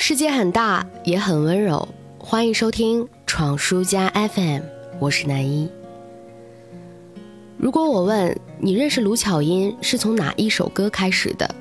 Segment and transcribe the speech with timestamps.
[0.00, 1.86] 世界很大，也很温柔。
[2.18, 4.60] 欢迎收听《闯书家 FM》，
[5.00, 5.68] 我是南一。
[7.56, 11.52] 如果我问你认识卢巧音是从哪一首歌开始的，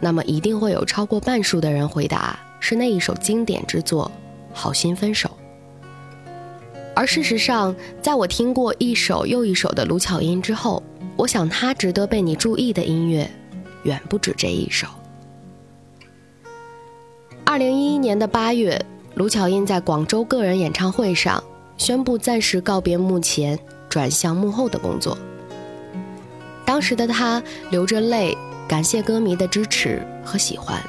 [0.00, 4.10] 那么一定会有超过半数的人回答是那一首经典之作
[4.56, 5.28] 《好心分手》。
[6.96, 10.82] 而事实上，在我听过一首又一首的卢巧音之后，
[11.14, 13.30] 我想她值得被你注意的音乐，
[13.82, 14.88] 远不止这一首。
[17.52, 18.82] 二零一一年的八月，
[19.14, 21.44] 卢巧音在广州个人演唱会上
[21.76, 23.58] 宣布暂时告别幕前，
[23.90, 25.18] 转向幕后的工作。
[26.64, 28.34] 当时的她流着泪，
[28.66, 30.82] 感谢歌迷的支持和喜欢。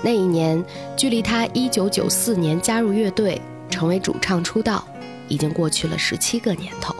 [0.00, 0.64] 那一年，
[0.96, 4.86] 距离她一九九四年加入乐队成为主唱出道，
[5.26, 6.94] 已经过去了十七个年头。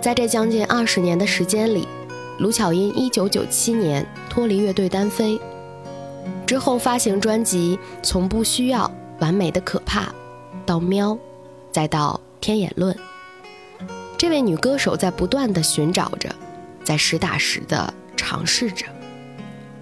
[0.00, 1.88] 在这将近二十年的时间里，
[2.38, 5.36] 卢巧音一九九七年脱离乐队单飞。
[6.46, 10.12] 之后发行专辑，从不需要完美的可怕，
[10.66, 11.16] 到喵，
[11.72, 12.96] 再到天眼论。
[14.16, 16.28] 这位女歌手在不断的寻找着，
[16.82, 18.86] 在实打实的尝试着。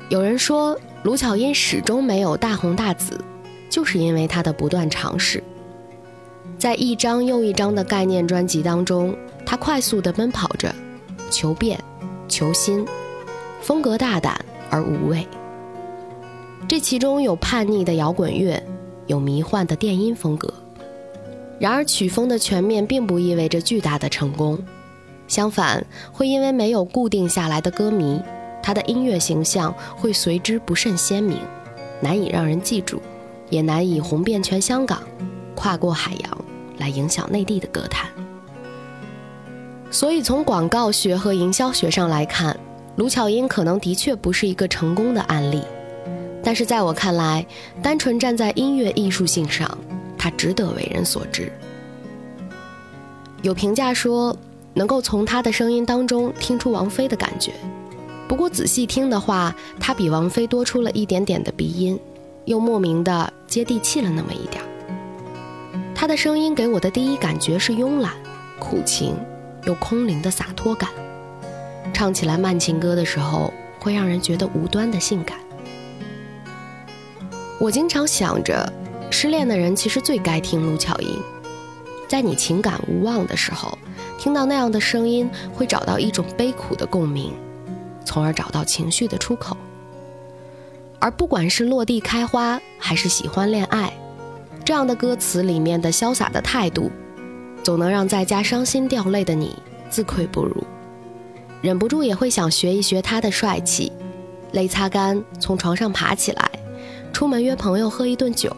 [0.08, 3.20] 有人说，卢巧音始终没有大红大紫，
[3.68, 5.42] 就是因为她的不断尝试。
[6.58, 10.74] 在一张又一张的概念专辑当中，她快速的奔跑着，
[11.30, 11.82] 求变，
[12.28, 12.86] 求新，
[13.60, 15.26] 风格大胆而无畏。
[16.68, 18.62] 这其中有叛逆的摇滚乐，
[19.06, 20.52] 有迷幻的电音风格。
[21.58, 24.58] 然而，曲风的全面并不意味着巨大的成功，
[25.28, 28.20] 相反，会因为没有固定下来的歌迷，
[28.62, 31.38] 他的音乐形象会随之不甚鲜明，
[32.00, 33.00] 难以让人记住，
[33.50, 35.02] 也难以红遍全香港，
[35.54, 36.44] 跨过海洋
[36.78, 38.10] 来影响内地的歌坛。
[39.90, 42.58] 所以，从广告学和营销学上来看，
[42.96, 45.62] 卢巧音可能的确不是一个成功的案例。
[46.44, 47.46] 但是在我看来，
[47.82, 49.78] 单纯站在音乐艺术性上，
[50.18, 51.52] 它值得为人所知。
[53.42, 54.36] 有评价说，
[54.74, 57.52] 能够从他的声音当中听出王菲的感觉。
[58.28, 61.98] 不过仔细听的话，他比王菲多出了一点点的鼻音，
[62.44, 64.62] 又莫名的接地气了那么一点。
[65.94, 68.12] 他的声音给我的第一感觉是慵懒、
[68.58, 69.14] 苦情
[69.66, 70.88] 又空灵的洒脱感，
[71.92, 75.38] 唱起来慢情歌的时候，会让人觉得无端的性感。
[77.62, 78.72] 我经常想着，
[79.08, 81.08] 失恋的人其实最该听卢巧音。
[82.08, 83.78] 在你情感无望的时候，
[84.18, 87.32] 听到那样的声音，会找到一种悲苦的共鸣，
[88.04, 89.56] 从而找到情绪的出口。
[90.98, 93.92] 而不管是落地开花，还是喜欢恋爱，
[94.64, 96.90] 这样的歌词里面的潇洒的态度，
[97.62, 99.56] 总能让在家伤心掉泪的你
[99.88, 100.64] 自愧不如，
[101.60, 103.92] 忍不住也会想学一学他的帅气，
[104.50, 106.50] 泪擦干，从床上爬起来。
[107.12, 108.56] 出门约朋友喝一顿酒，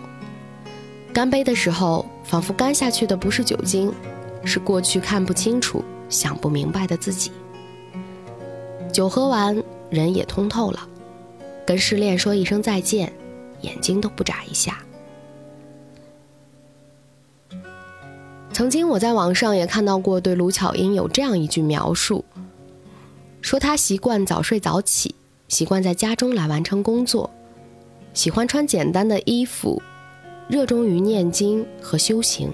[1.13, 3.93] 干杯的时候，仿佛干下去的不是酒精，
[4.45, 7.31] 是过去看不清楚、想不明白的自己。
[8.93, 9.61] 酒喝完，
[9.91, 10.89] 人也通透了，
[11.67, 13.13] 跟失恋说一声再见，
[13.61, 14.79] 眼睛都不眨一下。
[18.53, 22.25] 曾经我在网上也看到过对卢巧音有这样一句描述，
[23.41, 25.17] 说她习惯早睡早起，
[25.49, 27.29] 习惯在家中来完成工作。
[28.15, 29.83] 喜欢穿简单的衣服，
[30.49, 32.51] 热衷于念经和修行，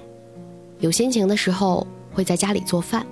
[0.78, 3.06] 有心情的时候会在家里做饭。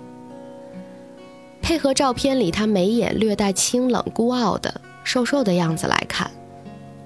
[1.61, 6.31] 配合照片里他眉眼略带清冷、孤傲的瘦瘦的样子来看，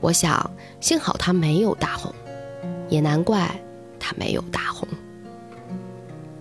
[0.01, 0.49] 我想
[0.81, 2.15] 幸好他没有大红，
[2.89, 3.51] 也难怪
[3.99, 4.89] 他没有大红。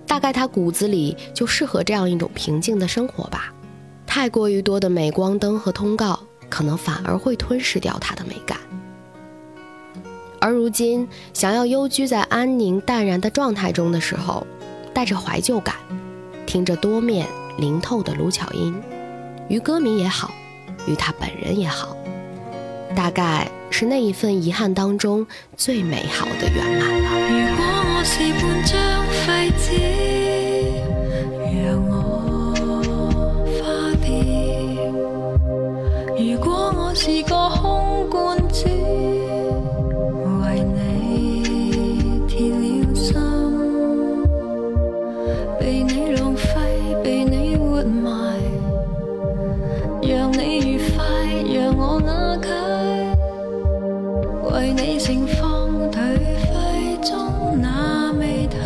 [0.06, 3.52] 大概他骨子里就适合这样一种平静的生活吧。
[4.06, 6.20] 太过于多的镁光灯和通告，
[6.50, 8.60] 可能反而会吞噬掉他的美感。
[10.42, 14.48] 而如今，想要幽居在安宁淡然的状态中的时候，
[14.92, 15.76] 带着怀旧感，
[16.48, 17.28] 听着多面
[17.60, 18.74] 灵透的卢巧音，
[19.48, 20.32] 于歌迷也好，
[20.88, 21.96] 于他本人也好，
[22.96, 27.10] 大概是那一份遗憾当中最美好的圆满了。
[27.30, 27.64] 如果
[27.94, 28.74] 我是半张
[29.28, 29.78] 废纸，
[31.64, 32.02] 让我；
[36.18, 37.36] 如果我是个
[55.04, 58.60] 盛放颓废中那媚态，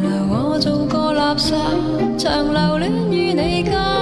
[0.00, 1.54] 留我做个垃圾，
[2.16, 3.93] 长留恋于你家。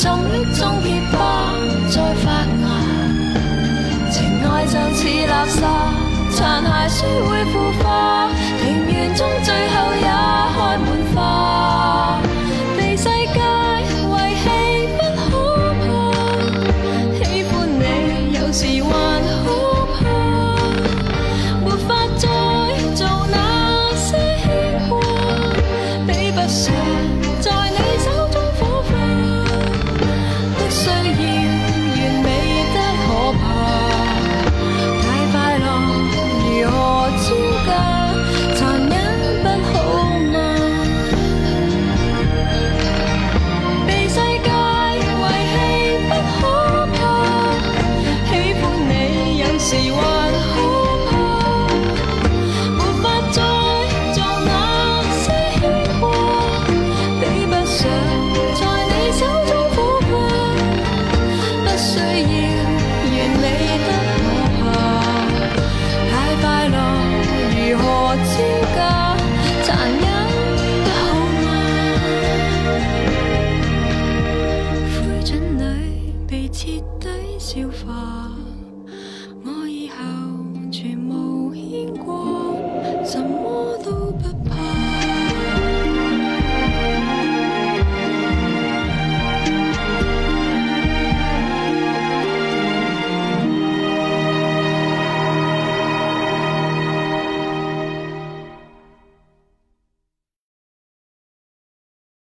[0.00, 1.52] 沉溺中，结花
[1.90, 2.64] 再发芽。
[4.10, 5.60] 情爱就似垃圾，
[6.30, 8.30] 残骸虽会腐化，
[8.62, 10.29] 庭园中最后也。